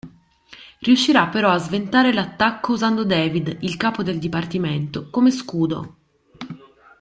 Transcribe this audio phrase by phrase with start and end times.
[0.79, 5.97] Riuscirà però a sventare l'attacco usando David, il capo del Dipartimento, come scudo.